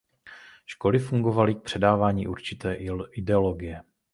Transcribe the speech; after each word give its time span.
Školy 0.65 0.99
fungovaly 0.99 1.55
k 1.55 1.61
předávání 1.61 2.27
určité 2.27 2.73
ideologie. 3.11 3.81